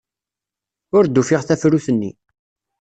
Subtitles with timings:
[0.97, 2.11] Ur d-ufiɣ tafrut-nni.